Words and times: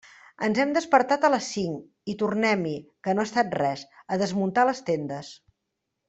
Ens 0.45 0.59
hem 0.61 0.69
despertat 0.75 1.25
a 1.27 1.29
les 1.33 1.49
cinc, 1.57 1.83
i 2.13 2.15
tornem-hi, 2.21 2.73
que 3.07 3.13
no 3.17 3.25
ha 3.25 3.29
estat 3.29 3.53
res, 3.63 3.83
a 4.15 4.23
desmuntar 4.23 4.65
les 4.71 4.81
tendes. 4.89 5.31